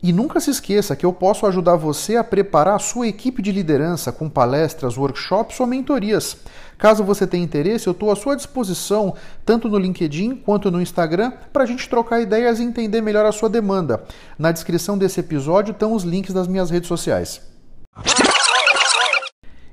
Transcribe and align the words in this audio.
E 0.00 0.12
nunca 0.12 0.38
se 0.38 0.50
esqueça 0.50 0.94
que 0.94 1.04
eu 1.04 1.12
posso 1.12 1.44
ajudar 1.44 1.74
você 1.74 2.14
a 2.14 2.22
preparar 2.22 2.76
a 2.76 2.78
sua 2.78 3.08
equipe 3.08 3.42
de 3.42 3.50
liderança 3.50 4.12
com 4.12 4.28
palestras, 4.28 4.96
workshops 4.96 5.58
ou 5.58 5.66
mentorias. 5.66 6.36
Caso 6.78 7.02
você 7.02 7.26
tenha 7.26 7.42
interesse, 7.42 7.88
eu 7.88 7.92
estou 7.92 8.12
à 8.12 8.14
sua 8.14 8.36
disposição, 8.36 9.14
tanto 9.44 9.68
no 9.68 9.76
LinkedIn 9.76 10.36
quanto 10.36 10.70
no 10.70 10.80
Instagram, 10.80 11.32
para 11.52 11.64
a 11.64 11.66
gente 11.66 11.88
trocar 11.88 12.20
ideias 12.20 12.60
e 12.60 12.62
entender 12.62 13.00
melhor 13.00 13.26
a 13.26 13.32
sua 13.32 13.48
demanda. 13.48 14.04
Na 14.38 14.52
descrição 14.52 14.96
desse 14.96 15.18
episódio 15.18 15.72
estão 15.72 15.92
os 15.92 16.04
links 16.04 16.32
das 16.32 16.46
minhas 16.46 16.70
redes 16.70 16.86
sociais. 16.86 17.40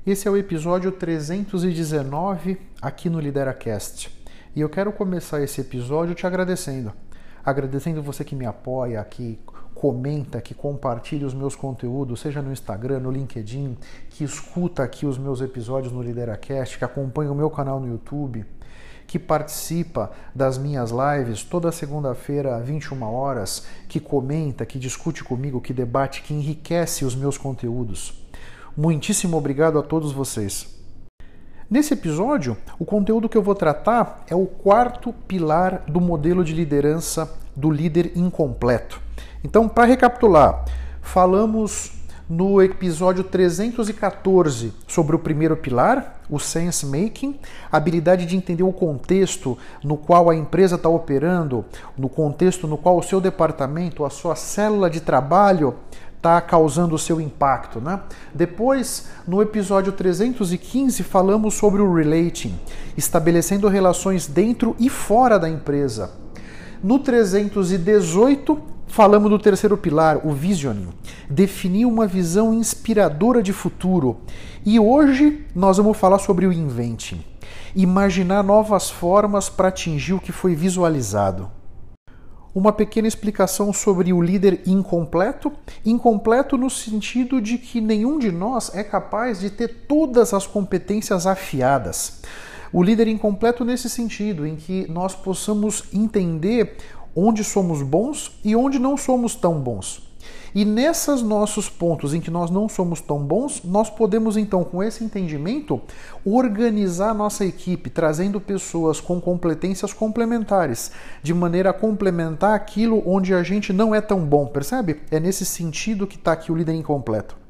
Esse 0.04 0.26
é 0.26 0.30
o 0.30 0.36
episódio 0.36 0.90
319 0.90 2.58
aqui 2.82 3.08
no 3.08 3.20
LideraCast. 3.20 4.10
E 4.56 4.60
eu 4.60 4.68
quero 4.68 4.90
começar 4.90 5.40
esse 5.40 5.60
episódio 5.60 6.14
te 6.14 6.26
agradecendo. 6.26 6.92
Agradecendo 7.46 8.02
você 8.02 8.24
que 8.24 8.34
me 8.34 8.44
apoia, 8.44 9.04
que 9.04 9.38
comenta, 9.72 10.40
que 10.40 10.52
compartilha 10.52 11.24
os 11.24 11.32
meus 11.32 11.54
conteúdos, 11.54 12.18
seja 12.18 12.42
no 12.42 12.50
Instagram, 12.50 12.98
no 12.98 13.10
LinkedIn, 13.12 13.78
que 14.10 14.24
escuta 14.24 14.82
aqui 14.82 15.06
os 15.06 15.16
meus 15.16 15.40
episódios 15.40 15.92
no 15.92 16.02
LideraCast, 16.02 16.76
que 16.76 16.84
acompanha 16.84 17.30
o 17.30 17.36
meu 17.36 17.48
canal 17.48 17.78
no 17.78 17.86
YouTube, 17.86 18.44
que 19.06 19.16
participa 19.16 20.10
das 20.34 20.58
minhas 20.58 20.90
lives 20.90 21.44
toda 21.44 21.70
segunda-feira, 21.70 22.58
21 22.58 23.00
horas, 23.04 23.64
que 23.88 24.00
comenta, 24.00 24.66
que 24.66 24.76
discute 24.76 25.22
comigo, 25.22 25.60
que 25.60 25.72
debate, 25.72 26.22
que 26.22 26.34
enriquece 26.34 27.04
os 27.04 27.14
meus 27.14 27.38
conteúdos. 27.38 28.26
Muitíssimo 28.76 29.36
obrigado 29.36 29.78
a 29.78 29.84
todos 29.84 30.10
vocês. 30.10 30.75
Nesse 31.68 31.94
episódio, 31.94 32.56
o 32.78 32.84
conteúdo 32.84 33.28
que 33.28 33.36
eu 33.36 33.42
vou 33.42 33.54
tratar 33.54 34.22
é 34.28 34.36
o 34.36 34.46
quarto 34.46 35.12
pilar 35.12 35.82
do 35.88 36.00
modelo 36.00 36.44
de 36.44 36.54
liderança 36.54 37.28
do 37.56 37.72
líder 37.72 38.12
incompleto. 38.14 39.00
Então, 39.42 39.68
para 39.68 39.84
recapitular, 39.84 40.64
falamos 41.02 41.90
no 42.28 42.62
episódio 42.62 43.24
314 43.24 44.72
sobre 44.86 45.16
o 45.16 45.18
primeiro 45.18 45.56
pilar, 45.56 46.20
o 46.30 46.38
sense 46.38 46.86
making, 46.86 47.36
a 47.70 47.76
habilidade 47.76 48.26
de 48.26 48.36
entender 48.36 48.62
o 48.62 48.72
contexto 48.72 49.58
no 49.82 49.96
qual 49.96 50.30
a 50.30 50.36
empresa 50.36 50.76
está 50.76 50.88
operando, 50.88 51.64
no 51.98 52.08
contexto 52.08 52.68
no 52.68 52.78
qual 52.78 52.96
o 52.96 53.02
seu 53.02 53.20
departamento, 53.20 54.04
a 54.04 54.10
sua 54.10 54.36
célula 54.36 54.88
de 54.88 55.00
trabalho 55.00 55.74
está 56.26 56.40
causando 56.40 56.96
o 56.96 56.98
seu 56.98 57.20
impacto. 57.20 57.80
Né? 57.80 58.00
Depois, 58.34 59.08
no 59.26 59.40
episódio 59.40 59.92
315, 59.92 61.04
falamos 61.04 61.54
sobre 61.54 61.80
o 61.80 61.94
relating, 61.94 62.58
estabelecendo 62.96 63.68
relações 63.68 64.26
dentro 64.26 64.74
e 64.78 64.90
fora 64.90 65.38
da 65.38 65.48
empresa. 65.48 66.10
No 66.82 66.98
318, 66.98 68.76
Falamos 68.88 69.28
do 69.28 69.38
terceiro 69.38 69.76
pilar, 69.76 70.24
o 70.24 70.32
visioning. 70.32 70.88
Definir 71.28 71.86
uma 71.86 72.06
visão 72.06 72.54
inspiradora 72.54 73.42
de 73.42 73.52
futuro. 73.52 74.18
E 74.64 74.78
hoje 74.78 75.44
nós 75.54 75.76
vamos 75.76 75.98
falar 75.98 76.20
sobre 76.20 76.46
o 76.46 76.52
inventing. 76.52 77.22
Imaginar 77.74 78.44
novas 78.44 78.88
formas 78.88 79.48
para 79.48 79.68
atingir 79.68 80.14
o 80.14 80.20
que 80.20 80.30
foi 80.30 80.54
visualizado. 80.54 81.50
Uma 82.56 82.72
pequena 82.72 83.06
explicação 83.06 83.70
sobre 83.70 84.14
o 84.14 84.22
líder 84.22 84.62
incompleto. 84.64 85.52
Incompleto 85.84 86.56
no 86.56 86.70
sentido 86.70 87.38
de 87.38 87.58
que 87.58 87.82
nenhum 87.82 88.18
de 88.18 88.32
nós 88.32 88.74
é 88.74 88.82
capaz 88.82 89.40
de 89.40 89.50
ter 89.50 89.84
todas 89.86 90.32
as 90.32 90.46
competências 90.46 91.26
afiadas. 91.26 92.22
O 92.72 92.82
líder 92.82 93.08
incompleto 93.08 93.62
nesse 93.62 93.90
sentido, 93.90 94.46
em 94.46 94.56
que 94.56 94.90
nós 94.90 95.14
possamos 95.14 95.84
entender 95.92 96.78
onde 97.14 97.44
somos 97.44 97.82
bons 97.82 98.40
e 98.42 98.56
onde 98.56 98.78
não 98.78 98.96
somos 98.96 99.34
tão 99.34 99.60
bons. 99.60 100.05
E 100.54 100.64
nesses 100.64 101.22
nossos 101.22 101.68
pontos 101.68 102.14
em 102.14 102.20
que 102.20 102.30
nós 102.30 102.50
não 102.50 102.68
somos 102.68 103.00
tão 103.00 103.18
bons, 103.18 103.62
nós 103.64 103.90
podemos 103.90 104.36
então, 104.36 104.64
com 104.64 104.82
esse 104.82 105.04
entendimento, 105.04 105.80
organizar 106.24 107.14
nossa 107.14 107.44
equipe, 107.44 107.90
trazendo 107.90 108.40
pessoas 108.40 109.00
com 109.00 109.20
competências 109.20 109.92
complementares, 109.92 110.90
de 111.22 111.32
maneira 111.32 111.70
a 111.70 111.74
complementar 111.74 112.54
aquilo 112.54 113.02
onde 113.06 113.34
a 113.34 113.42
gente 113.42 113.72
não 113.72 113.94
é 113.94 114.00
tão 114.00 114.20
bom, 114.20 114.46
percebe? 114.46 115.00
É 115.10 115.20
nesse 115.20 115.44
sentido 115.44 116.06
que 116.06 116.16
está 116.16 116.32
aqui 116.32 116.50
o 116.50 116.56
líder 116.56 116.74
incompleto. 116.74 117.45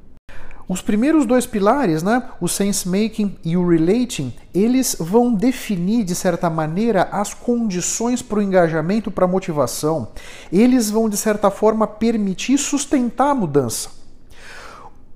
Os 0.68 0.82
primeiros 0.82 1.24
dois 1.26 1.46
pilares, 1.46 2.02
né, 2.02 2.24
o 2.40 2.48
sense 2.48 2.88
making 2.88 3.36
e 3.44 3.56
o 3.56 3.68
relating, 3.68 4.32
eles 4.52 4.96
vão 4.98 5.32
definir 5.32 6.02
de 6.02 6.12
certa 6.12 6.50
maneira 6.50 7.04
as 7.12 7.32
condições 7.32 8.20
para 8.20 8.40
o 8.40 8.42
engajamento, 8.42 9.08
para 9.08 9.26
a 9.26 9.28
motivação. 9.28 10.08
Eles 10.52 10.90
vão 10.90 11.08
de 11.08 11.16
certa 11.16 11.52
forma 11.52 11.86
permitir 11.86 12.58
sustentar 12.58 13.30
a 13.30 13.34
mudança. 13.34 13.90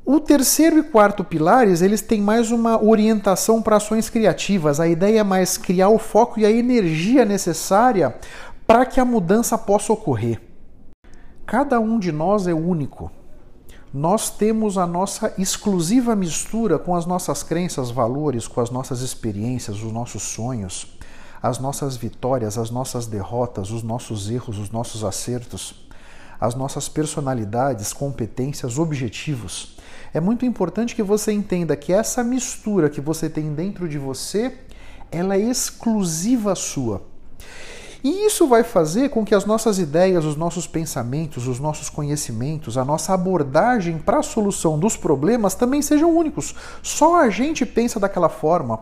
O 0.07 0.21
terceiro 0.21 0.79
e 0.79 0.83
quarto 0.85 1.25
pilares, 1.25 1.83
eles 1.83 2.01
têm 2.01 2.21
mais 2.21 2.53
uma 2.53 2.81
orientação 2.81 3.61
para 3.61 3.77
ações 3.77 4.09
criativas. 4.09 4.79
A 4.79 4.87
ideia 4.87 5.21
é 5.21 5.25
mais 5.25 5.59
criar 5.59 5.89
o 5.89 5.99
foco 5.99 6.39
e 6.39 6.47
a 6.47 6.51
energia 6.51 7.25
necessária 7.25 8.15
para 8.69 8.87
que 8.87 9.01
a 9.01 9.05
mudança 9.05 9.59
possa 9.59 9.93
ocorrer. 9.93 10.41
Cada 11.45 11.81
um 11.81 11.99
de 11.99 12.13
nós 12.13 12.47
é 12.47 12.55
único 12.55 13.11
nós 13.93 14.31
temos 14.31 14.79
a 14.79 14.87
nossa 14.87 15.35
exclusiva 15.37 16.15
mistura 16.15 16.79
com 16.79 16.95
as 16.95 17.07
nossas 17.07 17.43
crenças, 17.43 17.91
valores, 17.91 18.47
com 18.47 18.61
as 18.61 18.71
nossas 18.71 19.01
experiências, 19.01 19.83
os 19.83 19.93
nossos 19.93 20.23
sonhos, 20.23 20.87
as 21.43 21.59
nossas 21.59 21.97
vitórias, 21.97 22.57
as 22.57 22.71
nossas 22.71 23.07
derrotas, 23.07 23.73
os 23.73 23.83
nossos 23.83 24.31
erros, 24.31 24.59
os 24.59 24.71
nossos 24.71 25.03
acertos, 25.03 25.75
as 26.41 26.55
nossas 26.55 26.89
personalidades, 26.89 27.93
competências, 27.93 28.79
objetivos. 28.79 29.77
É 30.15 30.21
muito 30.21 30.47
importante 30.47 30.95
que 30.95 31.03
você 31.03 31.33
entenda 31.33 31.77
que 31.77 31.93
essa 31.93 32.23
mistura 32.23 32.89
que 32.89 33.01
você 33.01 33.29
tem 33.29 33.53
dentro 33.53 33.89
de 33.89 33.99
você, 33.99 34.57
ela 35.11 35.35
é 35.35 35.41
exclusiva 35.41 36.55
sua. 36.55 37.10
E 38.03 38.27
isso 38.27 38.47
vai 38.47 38.65
fazer 38.65 39.11
com 39.11 39.25
que 39.25 39.35
as 39.35 39.45
nossas 39.45 39.79
ideias, 39.79 40.25
os 40.25 40.37
nossos 40.37 40.67
pensamentos, 40.67 41.47
os 41.47 41.61
nossos 41.61 41.91
conhecimentos, 41.91 42.79
a 42.79 42.85
nossa 42.85 43.13
abordagem 43.13 43.99
para 43.99 44.19
a 44.19 44.23
solução 44.23 44.79
dos 44.79 44.97
problemas 44.97 45.55
também 45.55 45.83
sejam 45.83 46.17
únicos. 46.17 46.55
Só 46.83 47.21
a 47.21 47.29
gente 47.29 47.67
pensa 47.67 48.01
daquela 48.01 48.29
forma. 48.29 48.81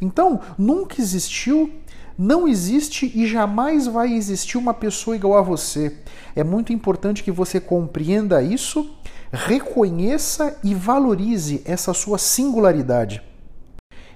Então, 0.00 0.40
nunca 0.58 1.00
existiu 1.00 1.72
não 2.18 2.48
existe 2.48 3.12
e 3.14 3.28
jamais 3.28 3.86
vai 3.86 4.12
existir 4.12 4.58
uma 4.58 4.74
pessoa 4.74 5.14
igual 5.14 5.38
a 5.38 5.42
você. 5.42 5.96
É 6.34 6.42
muito 6.42 6.72
importante 6.72 7.22
que 7.22 7.30
você 7.30 7.60
compreenda 7.60 8.42
isso, 8.42 8.90
reconheça 9.30 10.58
e 10.64 10.74
valorize 10.74 11.62
essa 11.64 11.94
sua 11.94 12.18
singularidade. 12.18 13.22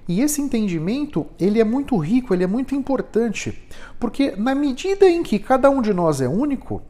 E 0.08 0.20
esse 0.20 0.40
entendimento, 0.40 1.26
ele 1.38 1.60
é 1.60 1.64
muito 1.64 1.96
rico, 1.96 2.34
ele 2.34 2.44
é 2.44 2.46
muito 2.46 2.74
importante, 2.74 3.62
porque 4.00 4.34
na 4.36 4.54
medida 4.54 5.08
em 5.08 5.22
que 5.22 5.38
cada 5.38 5.70
um 5.70 5.80
de 5.80 5.94
nós 5.94 6.20
é 6.20 6.28
único, 6.28 6.82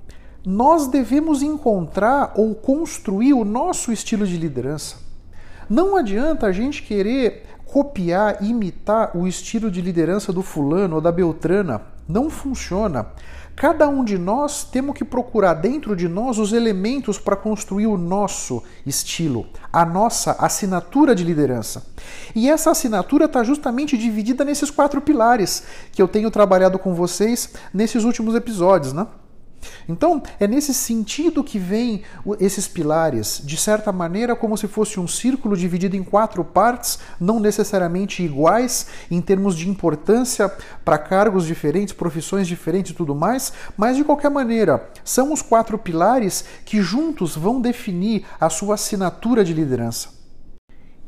nós 0.44 0.88
devemos 0.88 1.42
encontrar 1.42 2.32
ou 2.36 2.54
construir 2.54 3.34
o 3.34 3.44
nosso 3.44 3.92
estilo 3.92 4.26
de 4.26 4.36
liderança. 4.36 4.96
Não 5.68 5.96
adianta 5.96 6.46
a 6.46 6.52
gente 6.52 6.82
querer 6.82 7.44
copiar, 7.72 8.44
imitar 8.44 9.16
o 9.16 9.26
estilo 9.26 9.70
de 9.70 9.80
liderança 9.80 10.30
do 10.30 10.42
fulano 10.42 10.96
ou 10.96 11.00
da 11.00 11.10
beltrana. 11.10 11.80
Não 12.06 12.28
funciona. 12.28 13.06
Cada 13.56 13.88
um 13.88 14.04
de 14.04 14.18
nós 14.18 14.62
temos 14.62 14.94
que 14.94 15.04
procurar 15.04 15.54
dentro 15.54 15.96
de 15.96 16.06
nós 16.06 16.38
os 16.38 16.52
elementos 16.52 17.18
para 17.18 17.34
construir 17.34 17.86
o 17.86 17.96
nosso 17.96 18.62
estilo, 18.84 19.46
a 19.72 19.86
nossa 19.86 20.32
assinatura 20.38 21.14
de 21.14 21.24
liderança. 21.24 21.86
E 22.34 22.50
essa 22.50 22.70
assinatura 22.70 23.24
está 23.24 23.42
justamente 23.42 23.96
dividida 23.96 24.44
nesses 24.44 24.70
quatro 24.70 25.00
pilares 25.00 25.62
que 25.92 26.02
eu 26.02 26.08
tenho 26.08 26.30
trabalhado 26.30 26.78
com 26.78 26.92
vocês 26.92 27.54
nesses 27.72 28.04
últimos 28.04 28.34
episódios, 28.34 28.92
né? 28.92 29.06
Então, 29.88 30.22
é 30.38 30.46
nesse 30.46 30.72
sentido 30.72 31.44
que 31.44 31.58
vem 31.58 32.02
esses 32.40 32.68
pilares, 32.68 33.40
de 33.44 33.56
certa 33.56 33.92
maneira, 33.92 34.34
como 34.34 34.56
se 34.56 34.66
fosse 34.68 34.98
um 34.98 35.08
círculo 35.08 35.56
dividido 35.56 35.96
em 35.96 36.02
quatro 36.02 36.44
partes, 36.44 36.98
não 37.20 37.40
necessariamente 37.40 38.22
iguais 38.22 38.86
em 39.10 39.20
termos 39.20 39.56
de 39.56 39.68
importância 39.68 40.48
para 40.84 40.98
cargos 40.98 41.46
diferentes, 41.46 41.92
profissões 41.92 42.46
diferentes 42.46 42.92
e 42.92 42.94
tudo 42.94 43.14
mais, 43.14 43.52
mas 43.76 43.96
de 43.96 44.04
qualquer 44.04 44.30
maneira, 44.30 44.88
são 45.04 45.32
os 45.32 45.42
quatro 45.42 45.78
pilares 45.78 46.44
que 46.64 46.80
juntos 46.80 47.36
vão 47.36 47.60
definir 47.60 48.24
a 48.40 48.48
sua 48.48 48.74
assinatura 48.74 49.44
de 49.44 49.52
liderança. 49.52 50.21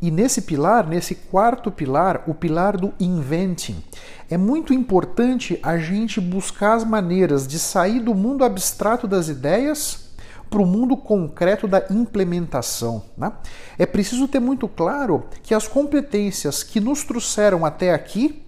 E 0.01 0.11
nesse 0.11 0.43
pilar, 0.43 0.87
nesse 0.87 1.15
quarto 1.15 1.71
pilar, 1.71 2.25
o 2.27 2.35
pilar 2.35 2.77
do 2.77 2.93
inventing, 3.01 3.83
é 4.29 4.37
muito 4.37 4.75
importante 4.75 5.59
a 5.63 5.79
gente 5.79 6.21
buscar 6.21 6.75
as 6.75 6.85
maneiras 6.85 7.47
de 7.47 7.59
sair 7.59 8.01
do 8.01 8.15
mundo 8.15 8.45
abstrato 8.45 9.07
das 9.07 9.29
ideias 9.29 10.05
para 10.51 10.63
o 10.63 10.67
mundo 10.67 10.97
concreto 10.97 11.67
da 11.67 11.85
implementação. 11.91 13.03
Né? 13.17 13.33
É 13.79 13.87
preciso 13.87 14.29
ter 14.29 14.41
muito 14.41 14.69
claro 14.69 15.25
que 15.43 15.55
as 15.55 15.67
competências 15.67 16.63
que 16.63 16.81
nos 16.81 17.03
trouxeram 17.03 17.65
até 17.65 17.93
aqui 17.93 18.43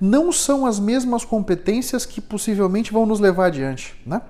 não 0.00 0.32
são 0.32 0.66
as 0.66 0.80
mesmas 0.80 1.24
competências 1.24 2.04
que 2.04 2.20
possivelmente 2.20 2.92
vão 2.92 3.06
nos 3.06 3.20
levar 3.20 3.46
adiante. 3.46 3.94
Né? 4.04 4.20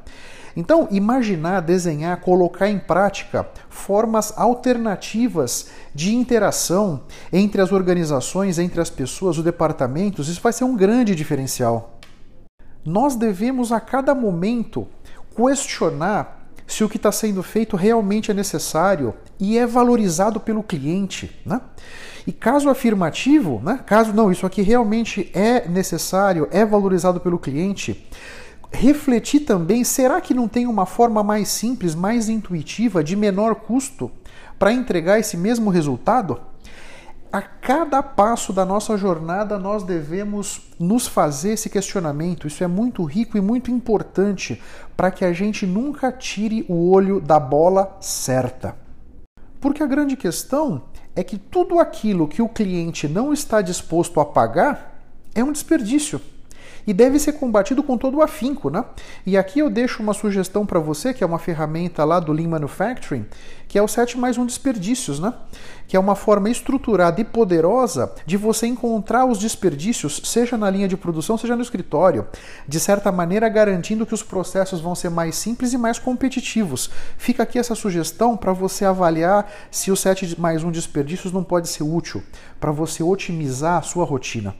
Então, 0.56 0.88
imaginar, 0.90 1.60
desenhar, 1.60 2.20
colocar 2.20 2.69
em 2.69 2.78
prática 2.78 3.49
formas 3.69 4.32
alternativas 4.37 5.69
de 5.94 6.14
interação 6.14 7.02
entre 7.32 7.60
as 7.60 7.72
organizações, 7.72 8.58
entre 8.58 8.81
as 8.81 8.90
pessoas, 8.90 9.38
os 9.38 9.44
departamentos, 9.44 10.28
isso 10.28 10.40
vai 10.40 10.52
ser 10.52 10.64
um 10.64 10.76
grande 10.76 11.14
diferencial. 11.14 11.99
Nós 12.84 13.16
devemos 13.16 13.72
a 13.72 13.81
cada 13.81 14.14
momento 14.14 14.87
questionar 15.34 16.43
se 16.66 16.82
o 16.82 16.88
que 16.88 16.96
está 16.96 17.12
sendo 17.12 17.43
feito 17.43 17.76
realmente 17.76 18.31
é 18.31 18.34
necessário 18.34 19.14
e 19.38 19.58
é 19.58 19.66
valorizado 19.66 20.40
pelo 20.40 20.62
cliente. 20.62 21.31
Né? 21.44 21.60
E 22.26 22.32
caso 22.32 22.69
afirmativo, 22.69 23.60
né? 23.62 23.81
caso 23.84 24.12
não, 24.12 24.31
isso 24.31 24.46
aqui 24.46 24.62
realmente 24.62 25.31
é 25.34 25.69
necessário, 25.69 26.49
é 26.50 26.64
valorizado 26.64 27.20
pelo 27.20 27.38
cliente, 27.38 28.08
refletir 28.73 29.41
também: 29.41 29.85
será 29.85 30.21
que 30.21 30.35
não 30.35 30.49
tem 30.49 30.67
uma 30.67 30.87
forma 30.87 31.23
mais 31.23 31.49
simples, 31.49 31.95
mais 31.95 32.29
intuitiva, 32.29 33.05
de 33.05 33.15
menor 33.15 33.55
custo 33.57 34.11
para 34.59 34.73
entregar 34.73 35.19
esse 35.19 35.37
mesmo 35.37 35.71
resultado? 35.71 36.41
A 37.33 37.41
cada 37.41 38.03
passo 38.03 38.53
da 38.53 38.63
nossa 38.63 38.97
jornada, 38.99 39.59
nós 39.59 39.83
devemos 39.83 40.61
nos 40.79 41.07
fazer 41.07 41.53
esse 41.53 41.71
questionamento. 41.71 42.47
Isso 42.47 42.63
é 42.63 42.67
muito 42.67 43.03
rico 43.05 43.39
e 43.39 43.41
muito 43.41 43.71
importante 43.71 44.61
para 44.95 45.11
que 45.11 45.25
a 45.25 45.33
gente 45.33 45.65
nunca 45.65 46.13
tire 46.13 46.67
o 46.69 46.91
olho 46.91 47.21
da 47.21 47.41
bola 47.41 47.97
certa. 48.01 48.77
Porque 49.59 49.83
a 49.83 49.87
grande 49.87 50.15
questão 50.15 50.83
é 51.17 51.25
que 51.25 51.39
tudo 51.39 51.79
aquilo 51.79 52.29
que 52.29 52.43
o 52.43 52.49
cliente 52.49 53.09
não 53.09 53.33
está 53.33 53.63
disposto 53.63 54.21
a 54.21 54.27
pagar 54.27 55.01
é 55.35 55.43
um 55.43 55.53
desperdício 55.53 56.21
e 56.87 56.93
deve 56.93 57.19
ser 57.19 57.32
combatido 57.32 57.82
com 57.82 57.96
todo 57.96 58.19
o 58.19 58.23
afinco. 58.23 58.70
Né? 58.70 58.84
E 59.26 59.37
aqui 59.37 59.61
eu 59.61 59.70
deixo 59.70 60.02
uma 60.02 60.14
sugestão 60.14 60.67
para 60.67 60.81
você, 60.81 61.12
que 61.12 61.23
é 61.23 61.26
uma 61.26 61.38
ferramenta 61.38 62.05
lá 62.05 62.20
do 62.20 62.32
Lean 62.32 62.49
Manufacturing, 62.49 63.26
que 63.69 63.79
é 63.79 63.82
o 63.82 63.88
7 63.88 64.19
mais 64.19 64.37
1 64.37 64.46
desperdícios, 64.46 65.19
né? 65.19 65.32
que 65.88 65.96
é 65.96 66.00
uma 66.00 66.14
forma 66.14 66.49
estruturada 66.49 67.20
e 67.20 67.25
poderosa 67.25 68.12
de 68.25 68.37
você 68.37 68.67
encontrar 68.67 69.26
os 69.26 69.38
desperdícios, 69.38 70.23
seja 70.25 70.56
na 70.56 70.70
linha 70.70 70.88
de 70.88 70.96
produção, 70.96 71.37
seja 71.37 71.56
no 71.56 71.62
escritório, 71.62 72.26
de 72.67 72.81
certa 72.81 73.12
maneira 73.12 73.49
garantindo 73.49 74.06
que 74.06 74.14
os 74.14 74.23
processos 74.23 74.81
vão 74.81 74.94
ser 74.94 75.11
mais 75.11 75.35
simples 75.35 75.73
e 75.73 75.78
mais 75.78 75.99
competitivos. 75.99 76.90
Fica 77.19 77.43
aqui 77.43 77.58
essa 77.58 77.75
sugestão 77.75 78.37
para 78.37 78.52
você 78.52 78.85
avaliar 78.85 79.50
se 79.70 79.90
o 79.90 79.96
7 79.96 80.40
mais 80.40 80.64
1 80.64 80.70
desperdícios 80.70 81.32
não 81.32 81.44
pode 81.44 81.69
ser 81.69 81.82
útil, 81.82 82.23
para 82.58 82.73
você 82.73 83.02
otimizar 83.02 83.78
a 83.78 83.82
sua 83.82 84.05
rotina. 84.05 84.55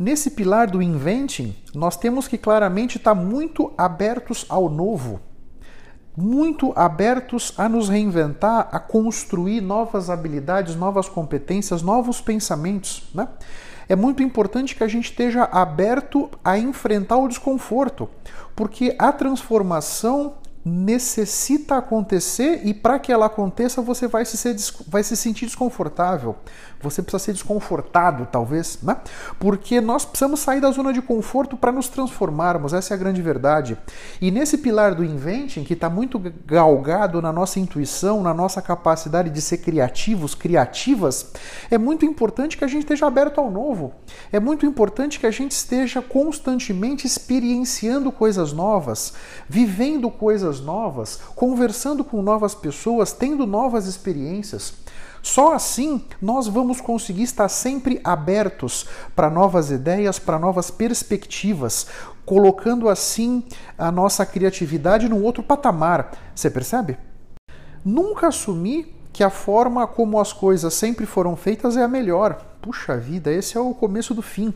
Nesse 0.00 0.30
pilar 0.30 0.70
do 0.70 0.80
inventing, 0.80 1.54
nós 1.74 1.94
temos 1.94 2.26
que 2.26 2.38
claramente 2.38 2.96
estar 2.96 3.14
tá 3.14 3.20
muito 3.20 3.70
abertos 3.76 4.46
ao 4.48 4.66
novo, 4.66 5.20
muito 6.16 6.72
abertos 6.74 7.52
a 7.58 7.68
nos 7.68 7.90
reinventar, 7.90 8.70
a 8.72 8.80
construir 8.80 9.60
novas 9.60 10.08
habilidades, 10.08 10.74
novas 10.74 11.06
competências, 11.06 11.82
novos 11.82 12.18
pensamentos. 12.18 13.10
Né? 13.14 13.28
É 13.90 13.94
muito 13.94 14.22
importante 14.22 14.74
que 14.74 14.82
a 14.82 14.88
gente 14.88 15.10
esteja 15.10 15.44
aberto 15.44 16.30
a 16.42 16.56
enfrentar 16.56 17.18
o 17.18 17.28
desconforto, 17.28 18.08
porque 18.56 18.96
a 18.98 19.12
transformação 19.12 20.36
necessita 20.64 21.76
acontecer 21.76 22.60
e 22.64 22.74
para 22.74 22.98
que 22.98 23.12
ela 23.12 23.26
aconteça 23.26 23.80
você 23.80 24.06
vai 24.06 24.24
se, 24.24 24.36
ser, 24.36 24.54
vai 24.86 25.02
se 25.02 25.16
sentir 25.16 25.46
desconfortável. 25.46 26.36
Você 26.82 27.02
precisa 27.02 27.22
ser 27.22 27.32
desconfortado, 27.32 28.26
talvez, 28.30 28.78
né? 28.82 28.96
Porque 29.38 29.80
nós 29.80 30.04
precisamos 30.04 30.40
sair 30.40 30.60
da 30.60 30.70
zona 30.70 30.92
de 30.92 31.02
conforto 31.02 31.56
para 31.56 31.70
nos 31.70 31.88
transformarmos, 31.88 32.72
essa 32.72 32.94
é 32.94 32.96
a 32.96 32.98
grande 32.98 33.20
verdade. 33.20 33.76
E 34.20 34.30
nesse 34.30 34.56
pilar 34.58 34.94
do 34.94 35.04
inventing, 35.04 35.62
que 35.62 35.74
está 35.74 35.90
muito 35.90 36.18
galgado 36.46 37.20
na 37.20 37.32
nossa 37.32 37.60
intuição, 37.60 38.22
na 38.22 38.32
nossa 38.32 38.62
capacidade 38.62 39.28
de 39.28 39.42
ser 39.42 39.58
criativos, 39.58 40.34
criativas, 40.34 41.32
é 41.70 41.76
muito 41.76 42.06
importante 42.06 42.56
que 42.56 42.64
a 42.64 42.68
gente 42.68 42.80
esteja 42.80 43.06
aberto 43.06 43.38
ao 43.40 43.50
novo. 43.50 43.92
É 44.32 44.40
muito 44.40 44.64
importante 44.64 45.20
que 45.20 45.26
a 45.26 45.30
gente 45.30 45.52
esteja 45.52 46.00
constantemente 46.00 47.06
experienciando 47.06 48.10
coisas 48.10 48.54
novas, 48.54 49.12
vivendo 49.48 50.10
coisas 50.10 50.49
coisas 50.50 50.60
novas, 50.60 51.20
conversando 51.36 52.02
com 52.02 52.20
novas 52.20 52.54
pessoas, 52.54 53.12
tendo 53.12 53.46
novas 53.46 53.86
experiências. 53.86 54.74
Só 55.22 55.52
assim 55.54 56.04
nós 56.20 56.48
vamos 56.48 56.80
conseguir 56.80 57.22
estar 57.22 57.48
sempre 57.48 58.00
abertos 58.02 58.86
para 59.14 59.30
novas 59.30 59.70
ideias, 59.70 60.18
para 60.18 60.38
novas 60.38 60.70
perspectivas, 60.70 61.86
colocando 62.24 62.88
assim 62.88 63.44
a 63.78 63.92
nossa 63.92 64.26
criatividade 64.26 65.08
num 65.08 65.22
outro 65.22 65.42
patamar. 65.42 66.12
Você 66.34 66.50
percebe? 66.50 66.98
Nunca 67.84 68.28
assumir 68.28 68.96
que 69.12 69.22
a 69.22 69.30
forma 69.30 69.86
como 69.86 70.18
as 70.18 70.32
coisas 70.32 70.74
sempre 70.74 71.06
foram 71.06 71.36
feitas 71.36 71.76
é 71.76 71.82
a 71.82 71.88
melhor. 71.88 72.49
Puxa 72.60 72.96
vida, 72.96 73.32
esse 73.32 73.56
é 73.56 73.60
o 73.60 73.72
começo 73.72 74.12
do 74.12 74.20
fim. 74.20 74.52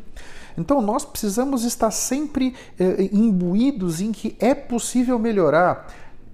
Então 0.56 0.80
nós 0.80 1.04
precisamos 1.04 1.64
estar 1.64 1.90
sempre 1.90 2.54
eh, 2.78 3.08
imbuídos 3.12 4.00
em 4.00 4.12
que 4.12 4.36
é 4.38 4.54
possível 4.54 5.18
melhorar. 5.18 5.86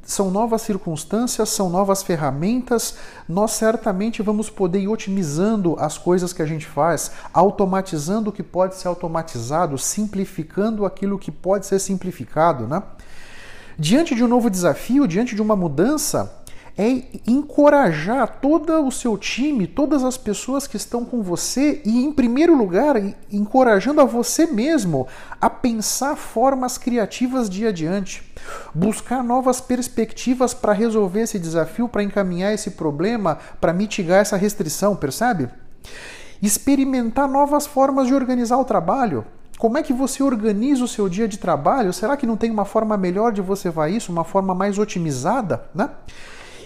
São 0.03 0.31
novas 0.31 0.63
circunstâncias, 0.63 1.49
são 1.51 1.71
novas 1.71 2.03
ferramentas, 2.03 2.97
nós 3.29 3.53
certamente 3.53 4.23
vamos 4.23 4.51
poder 4.51 4.81
ir 4.81 4.89
otimizando 4.89 5.77
as 5.79 5.97
coisas 5.97 6.33
que 6.33 6.43
a 6.43 6.47
gente 6.47 6.67
faz, 6.67 7.13
automatizando 7.33 8.31
o 8.31 8.33
que 8.33 8.43
pode 8.43 8.75
ser 8.75 8.89
automatizado, 8.89 9.79
simplificando 9.79 10.85
aquilo 10.85 11.19
que 11.19 11.31
pode 11.31 11.67
ser 11.67 11.79
simplificado. 11.79 12.67
Né? 12.67 12.83
Diante 13.79 14.15
de 14.15 14.25
um 14.25 14.29
novo 14.29 14.51
desafio, 14.51 15.07
diante 15.07 15.37
de 15.37 15.43
uma 15.43 15.55
mudança, 15.55 16.40
é 16.77 17.03
encorajar 17.27 18.39
todo 18.41 18.87
o 18.87 18.91
seu 18.91 19.17
time, 19.19 19.67
todas 19.67 20.05
as 20.05 20.17
pessoas 20.17 20.67
que 20.67 20.77
estão 20.77 21.05
com 21.05 21.23
você 21.23 21.83
e, 21.85 22.05
em 22.05 22.13
primeiro 22.13 22.57
lugar, 22.57 22.97
encorajando 23.31 24.01
a 24.01 24.05
você 24.05 24.47
mesmo 24.47 25.07
a 25.41 25.51
pensar 25.51 26.17
formas 26.17 26.79
criativas 26.79 27.51
dia 27.51 27.69
adiante, 27.69 28.23
buscar 28.75 29.23
novas 29.23 29.61
perspectivas 29.61 30.55
para 30.55 30.73
resolver 30.73 31.23
esse 31.23 31.39
desafio, 31.39 31.89
para 31.89 32.03
encaminhar 32.03 32.53
esse 32.53 32.73
problema, 32.73 33.39
para 33.61 33.73
mitigar 33.73 34.21
essa 34.21 34.37
restrição, 34.37 34.97
percebe? 34.97 35.49
Experimentar 36.43 37.29
novas 37.29 37.67
formas 37.67 38.07
de 38.07 38.15
organizar 38.15 38.57
o 38.59 38.65
trabalho. 38.65 39.25
Como 39.59 39.77
é 39.77 39.83
que 39.83 39.93
você 39.93 40.23
organiza 40.23 40.83
o 40.83 40.89
seu 40.89 41.07
dia 41.07 41.29
de 41.29 41.37
trabalho? 41.37 41.93
Será 41.93 42.17
que 42.17 42.27
não 42.27 42.35
tem 42.35 42.51
uma 42.51 42.65
forma 42.65 42.97
melhor 42.97 43.31
de 43.31 43.43
você 43.43 43.71
fazer 43.71 43.95
isso, 43.95 44.11
uma 44.11 44.25
forma 44.25 44.55
mais 44.55 44.79
otimizada, 44.79 45.65
né? 45.75 45.91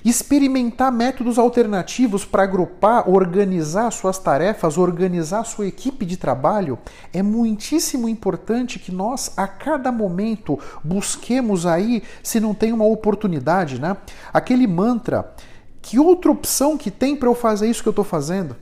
Experimentar 0.04 0.92
métodos 0.92 1.38
alternativos 1.38 2.24
para 2.24 2.42
agrupar, 2.42 3.08
organizar 3.08 3.90
suas 3.90 4.18
tarefas, 4.18 4.76
organizar 4.76 5.44
sua 5.44 5.66
equipe 5.66 6.04
de 6.04 6.16
trabalho, 6.16 6.78
é 7.12 7.22
muitíssimo 7.22 8.08
importante 8.08 8.78
que 8.78 8.92
nós 8.92 9.32
a 9.36 9.48
cada 9.48 9.90
momento 9.90 10.58
busquemos 10.82 11.64
aí 11.64 12.02
se 12.22 12.38
não 12.38 12.52
tem 12.52 12.72
uma 12.72 12.84
oportunidade, 12.84 13.80
né? 13.80 13.96
Aquele 14.32 14.66
mantra, 14.66 15.32
que 15.80 15.98
outra 15.98 16.30
opção 16.30 16.76
que 16.76 16.90
tem 16.90 17.16
para 17.16 17.28
eu 17.28 17.34
fazer 17.34 17.68
isso 17.68 17.82
que 17.82 17.88
eu 17.88 17.92
estou 17.92 18.04
fazendo, 18.04 18.56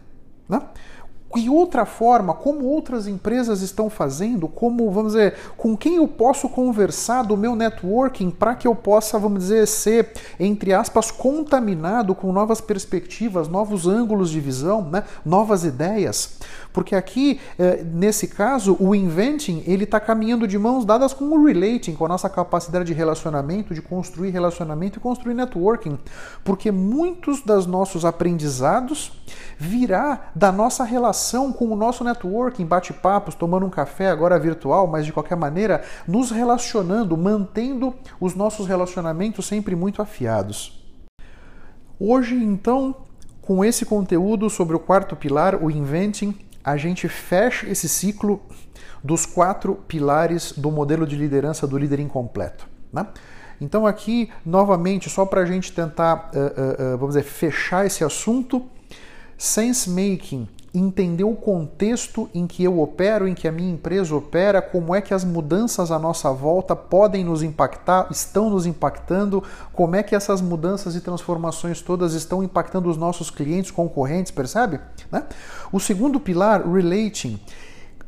né? 0.49 0.62
Que 1.32 1.48
outra 1.48 1.86
forma, 1.86 2.34
como 2.34 2.66
outras 2.66 3.06
empresas 3.06 3.62
estão 3.62 3.88
fazendo, 3.88 4.46
como, 4.46 4.90
vamos 4.90 5.12
dizer, 5.12 5.34
com 5.56 5.76
quem 5.76 5.96
eu 5.96 6.06
posso 6.06 6.48
conversar 6.48 7.22
do 7.22 7.36
meu 7.36 7.56
networking 7.56 8.30
para 8.30 8.54
que 8.54 8.68
eu 8.68 8.74
possa, 8.74 9.18
vamos 9.18 9.40
dizer, 9.40 9.66
ser, 9.66 10.12
entre 10.38 10.72
aspas, 10.72 11.10
contaminado 11.10 12.14
com 12.14 12.32
novas 12.32 12.60
perspectivas, 12.60 13.48
novos 13.48 13.86
ângulos 13.86 14.30
de 14.30 14.40
visão, 14.40 14.82
né? 14.82 15.04
novas 15.24 15.64
ideias. 15.64 16.38
Porque 16.72 16.94
aqui, 16.94 17.40
eh, 17.58 17.84
nesse 17.84 18.28
caso, 18.28 18.76
o 18.80 18.94
inventing 18.94 19.62
ele 19.66 19.84
está 19.84 20.00
caminhando 20.00 20.48
de 20.48 20.58
mãos 20.58 20.84
dadas 20.84 21.12
com 21.12 21.24
o 21.26 21.44
relating, 21.44 21.94
com 21.94 22.06
a 22.06 22.08
nossa 22.08 22.28
capacidade 22.28 22.84
de 22.84 22.92
relacionamento, 22.92 23.74
de 23.74 23.82
construir 23.82 24.30
relacionamento 24.30 24.98
e 24.98 25.02
construir 25.02 25.34
networking. 25.34 25.98
Porque 26.42 26.70
muitos 26.70 27.42
dos 27.42 27.66
nossos 27.66 28.04
aprendizados 28.04 29.12
virá 29.58 30.30
da 30.34 30.50
nossa 30.50 30.84
relação 30.84 31.52
com 31.52 31.66
o 31.66 31.76
nosso 31.76 32.02
networking, 32.02 32.64
bate-papos, 32.64 33.34
tomando 33.34 33.66
um 33.66 33.70
café 33.70 34.10
agora 34.10 34.38
virtual, 34.38 34.86
mas 34.86 35.04
de 35.04 35.12
qualquer 35.12 35.36
maneira, 35.36 35.82
nos 36.06 36.30
relacionando, 36.30 37.16
mantendo 37.16 37.94
os 38.20 38.34
nossos 38.34 38.66
relacionamentos 38.66 39.46
sempre 39.46 39.76
muito 39.76 40.00
afiados. 40.00 40.82
Hoje, 42.00 42.34
então, 42.34 42.96
com 43.40 43.64
esse 43.64 43.84
conteúdo 43.84 44.48
sobre 44.48 44.74
o 44.74 44.80
quarto 44.80 45.14
pilar, 45.14 45.62
o 45.62 45.70
inventing, 45.70 46.36
a 46.64 46.76
gente 46.76 47.09
fecha 47.09 47.66
esse 47.69 47.88
ciclo 47.88 48.40
dos 49.02 49.26
quatro 49.26 49.75
pilares 49.88 50.52
do 50.52 50.71
modelo 50.71 51.07
de 51.07 51.16
liderança 51.16 51.66
do 51.66 51.76
líder 51.76 52.00
incompleto. 52.00 52.69
Né? 52.92 53.07
Então, 53.61 53.87
aqui, 53.87 54.31
novamente, 54.45 55.09
só 55.11 55.25
para 55.25 55.42
a 55.42 55.45
gente 55.45 55.73
tentar, 55.73 56.31
uh, 56.35 56.38
uh, 56.38 56.95
uh, 56.95 56.99
vamos 56.99 57.14
dizer, 57.14 57.25
fechar 57.25 57.87
esse 57.87 58.04
assunto, 58.04 58.64
sense 59.37 59.88
making 59.88 60.49
entender 60.74 61.24
o 61.24 61.34
contexto 61.34 62.30
em 62.34 62.46
que 62.46 62.64
eu 62.64 62.80
opero, 62.80 63.28
em 63.28 63.34
que 63.34 63.46
a 63.46 63.52
minha 63.52 63.70
empresa 63.70 64.14
opera, 64.14 64.62
como 64.62 64.94
é 64.94 65.00
que 65.00 65.12
as 65.12 65.24
mudanças 65.24 65.90
à 65.90 65.98
nossa 65.98 66.32
volta 66.32 66.74
podem 66.74 67.24
nos 67.24 67.42
impactar, 67.42 68.08
estão 68.10 68.48
nos 68.48 68.64
impactando, 68.64 69.42
como 69.72 69.96
é 69.96 70.02
que 70.02 70.14
essas 70.14 70.40
mudanças 70.40 70.96
e 70.96 71.00
transformações 71.00 71.82
todas 71.82 72.14
estão 72.14 72.42
impactando 72.42 72.88
os 72.88 72.96
nossos 72.96 73.30
clientes, 73.30 73.70
concorrentes, 73.70 74.32
percebe? 74.32 74.80
Né? 75.10 75.24
O 75.70 75.78
segundo 75.78 76.18
pilar, 76.18 76.66
relating 76.66 77.38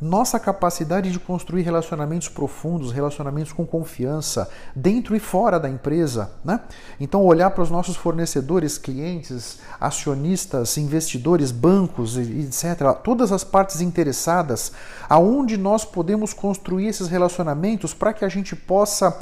nossa 0.01 0.39
capacidade 0.39 1.11
de 1.11 1.19
construir 1.19 1.63
relacionamentos 1.63 2.29
profundos, 2.29 2.93
relacionamentos 2.93 3.53
com 3.53 3.67
confiança, 3.67 4.49
dentro 4.75 5.15
e 5.15 5.21
fora 5.21 5.59
da 5.59 5.69
empresa. 5.69 6.31
Né? 6.45 6.61
Então, 7.01 7.25
olhar 7.25 7.51
para 7.51 7.63
os 7.63 7.71
nossos 7.71 7.97
fornecedores, 7.97 8.79
clientes, 8.79 9.59
acionistas, 9.81 10.77
investidores, 10.77 11.51
bancos, 11.51 12.17
etc., 12.17 12.95
todas 13.03 13.33
as 13.33 13.45
partes 13.45 13.81
interessadas, 13.81 14.73
aonde 15.09 15.57
nós 15.57 15.85
podemos 15.85 16.33
construir 16.33 16.87
esses 16.87 17.09
relacionamentos 17.09 17.95
para 17.95 18.13
que 18.13 18.25
a 18.25 18.29
gente 18.29 18.57
possa 18.57 19.19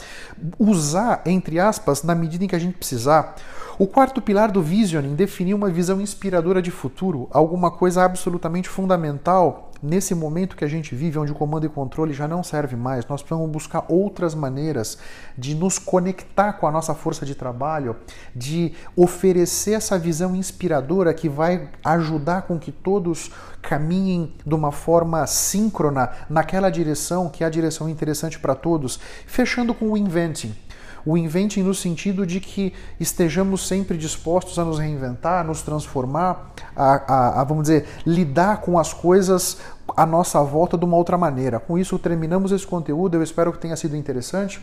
usar, 0.59 1.23
entre 1.27 1.59
aspas, 1.59 2.03
na 2.03 2.15
medida 2.15 2.45
em 2.45 2.49
que 2.49 2.57
a 2.57 2.61
gente 2.61 2.79
precisar. 2.79 3.37
O 3.79 3.87
quarto 3.87 4.21
pilar 4.21 4.51
do 4.51 4.61
visioning 4.61 5.15
definiu 5.15 5.57
uma 5.57 5.71
visão 5.71 5.99
inspiradora 6.01 6.61
de 6.61 6.71
futuro, 6.71 7.27
alguma 7.31 7.71
coisa 7.71 8.05
absolutamente 8.05 8.69
fundamental 8.69 9.71
nesse 9.83 10.15
momento 10.15 10.55
que 10.55 10.65
a 10.65 10.69
gente 10.69 10.95
vive, 10.95 11.19
onde 11.19 11.33
o 11.33 11.35
comando 11.35 11.65
e 11.65 11.69
controle 11.71 12.13
já 12.13 12.29
não 12.29 12.43
serve 12.43 12.77
mais. 12.77 13.07
Nós 13.07 13.23
precisamos 13.23 13.51
buscar 13.51 13.85
outras 13.89 14.35
maneiras 14.35 14.99
de 15.37 15.55
nos 15.55 15.79
conectar 15.79 16.53
com 16.53 16.67
a 16.67 16.71
nossa 16.71 16.95
força 16.95 17.25
de 17.25 17.35
trabalho, 17.35 17.97
de 18.37 18.75
oferecer 18.95 19.73
essa 19.73 19.99
visão 19.99 20.37
inspiradora 20.37 21.13
que 21.15 21.29
vai 21.29 21.69
ajudar 21.83 22.43
com 22.43 22.59
que 22.59 22.71
todos 22.71 23.33
caminhem 23.63 24.35
de 24.47 24.55
uma 24.55 24.71
forma 24.71 25.27
síncrona 25.27 26.11
naquela 26.29 26.71
direção 26.71 27.29
que 27.29 27.43
é 27.43 27.47
a 27.47 27.51
direção 27.51 27.89
interessante 27.89 28.39
para 28.39 28.55
todos, 28.55 29.01
fechando 29.27 29.75
com 29.75 29.91
o 29.91 29.97
inventing 29.97 30.55
o 31.05 31.17
inventing 31.17 31.63
no 31.63 31.75
sentido 31.75 32.27
de 32.27 32.41
que 32.41 32.73
estejamos 32.99 33.67
sempre 33.67 33.97
dispostos 33.97 34.59
a 34.59 34.65
nos 34.65 34.79
reinventar, 34.79 35.45
nos 35.45 35.63
transformar, 35.63 36.53
a, 36.75 37.15
a, 37.15 37.41
a, 37.41 37.45
vamos 37.45 37.65
dizer, 37.65 37.87
lidar 38.07 38.61
com 38.61 38.79
as 38.79 38.93
coisas 38.93 39.59
à 39.97 40.07
nossa 40.07 40.43
volta 40.43 40.79
de 40.79 40.85
uma 40.85 40.97
outra 40.97 41.19
maneira. 41.19 41.59
Com 41.59 41.79
isso, 41.79 41.99
terminamos 41.99 42.53
esse 42.53 42.67
conteúdo. 42.67 43.17
Eu 43.17 43.23
espero 43.23 43.53
que 43.53 43.59
tenha 43.59 43.77
sido 43.77 43.97
interessante 43.97 44.61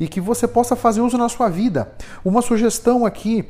e 0.00 0.08
que 0.08 0.20
você 0.20 0.48
possa 0.48 0.74
fazer 0.74 1.00
uso 1.00 1.18
na 1.18 1.28
sua 1.28 1.48
vida. 1.48 1.92
Uma 2.24 2.42
sugestão 2.42 3.04
aqui: 3.06 3.48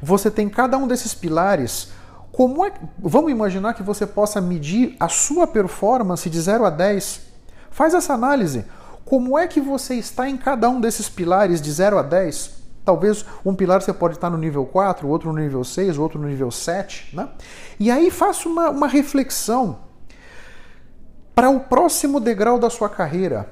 você 0.00 0.30
tem 0.30 0.48
cada 0.48 0.76
um 0.76 0.86
desses 0.86 1.14
pilares. 1.14 1.90
Como 2.30 2.64
é, 2.64 2.72
vamos 2.98 3.32
imaginar 3.32 3.74
que 3.74 3.82
você 3.82 4.06
possa 4.06 4.40
medir 4.40 4.94
a 5.00 5.08
sua 5.08 5.46
performance 5.46 6.28
de 6.28 6.40
0 6.40 6.64
a 6.64 6.70
10. 6.70 7.20
Faz 7.70 7.94
essa 7.94 8.14
análise. 8.14 8.64
Como 9.08 9.38
é 9.38 9.46
que 9.46 9.58
você 9.58 9.94
está 9.94 10.28
em 10.28 10.36
cada 10.36 10.68
um 10.68 10.78
desses 10.78 11.08
pilares 11.08 11.62
de 11.62 11.72
0 11.72 11.98
a 11.98 12.02
10? 12.02 12.50
Talvez 12.84 13.24
um 13.42 13.54
pilar 13.54 13.80
você 13.80 13.90
pode 13.90 14.16
estar 14.16 14.28
no 14.28 14.36
nível 14.36 14.66
4, 14.66 15.08
outro 15.08 15.32
no 15.32 15.40
nível 15.40 15.64
6, 15.64 15.96
outro 15.96 16.18
no 16.20 16.28
nível 16.28 16.50
7, 16.50 17.16
né? 17.16 17.26
E 17.80 17.90
aí 17.90 18.10
faça 18.10 18.46
uma, 18.46 18.68
uma 18.68 18.86
reflexão 18.86 19.78
para 21.34 21.48
o 21.48 21.58
próximo 21.58 22.20
degrau 22.20 22.58
da 22.58 22.68
sua 22.68 22.90
carreira. 22.90 23.48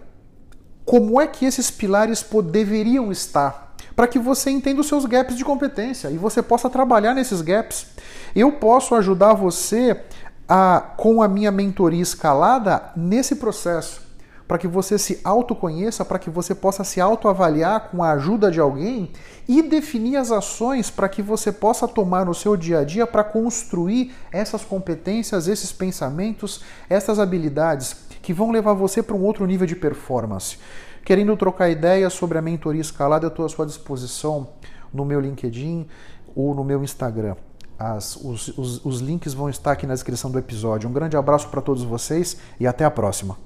Como 0.85 1.19
é 1.19 1.27
que 1.27 1.47
esses 1.47 1.71
pilares 1.71 2.23
deveriam 2.53 3.11
estar? 3.11 3.75
Para 3.95 4.07
que 4.07 4.19
você 4.19 4.51
entenda 4.51 4.83
os 4.83 4.89
seus 4.89 5.07
gaps 5.07 5.39
de 5.39 5.45
competência 5.45 6.11
e 6.11 6.19
você 6.19 6.43
possa 6.43 6.69
trabalhar 6.69 7.15
nesses 7.15 7.41
gaps. 7.41 7.87
Eu 8.35 8.53
posso 8.53 8.95
ajudar 8.95 9.33
você 9.33 10.03
a, 10.47 10.83
com 10.99 11.23
a 11.23 11.29
minha 11.29 11.51
mentoria 11.51 12.03
escalada 12.03 12.93
nesse 12.95 13.37
processo 13.37 14.05
para 14.47 14.59
que 14.59 14.69
você 14.69 14.99
se 14.99 15.21
autoconheça, 15.25 16.05
para 16.05 16.19
que 16.19 16.31
você 16.31 16.55
possa 16.55 16.85
se 16.85 17.01
autoavaliar 17.01 17.91
com 17.91 18.03
a 18.03 18.13
ajuda 18.13 18.51
de 18.51 18.61
alguém 18.61 19.11
e 19.49 19.61
definir 19.63 20.17
as 20.17 20.31
ações 20.31 20.91
para 20.91 21.09
que 21.09 21.21
você 21.21 21.51
possa 21.51 21.89
tomar 21.89 22.25
no 22.25 22.35
seu 22.35 22.57
dia 22.57 22.81
a 22.81 22.85
dia 22.85 23.07
para 23.07 23.25
construir 23.25 24.15
essas 24.31 24.65
competências, 24.65 25.49
esses 25.49 25.73
pensamentos, 25.73 26.63
essas 26.89 27.19
habilidades 27.19 27.97
que 28.23 28.33
vão 28.33 28.51
levar 28.51 28.73
você 28.73 29.03
para 29.03 29.17
um 29.17 29.25
outro 29.25 29.47
nível 29.47 29.67
de 29.67 29.77
performance. 29.77 30.59
Querendo 31.05 31.37
trocar 31.37 31.71
ideias 31.71 32.13
sobre 32.13 32.39
a 32.39 32.43
mentoria 32.43 32.81
escalada, 32.81 33.27
eu 33.27 33.29
estou 33.29 33.47
à 33.47 33.49
sua 33.49 33.67
disposição 33.67 34.49
no 34.93 35.05
meu 35.05 35.21
LinkedIn 35.21 35.87
ou 36.35 36.55
no 36.55 36.65
meu 36.65 36.83
Instagram. 36.83 37.37
As, 37.79 38.17
os, 38.17 38.49
os, 38.57 38.85
os 38.85 39.01
links 39.01 39.35
vão 39.35 39.49
estar 39.49 39.73
aqui 39.73 39.87
na 39.87 39.95
descrição 39.95 40.31
do 40.31 40.39
episódio. 40.39 40.89
Um 40.89 40.93
grande 40.93 41.17
abraço 41.17 41.49
para 41.49 41.61
todos 41.61 41.85
vocês 41.85 42.37
e 42.59 42.67
até 42.67 42.85
a 42.85 42.91
próxima. 42.91 43.46